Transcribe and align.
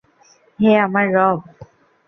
হে 0.59 0.71
আমার 0.85 1.05
রব! 1.15 1.39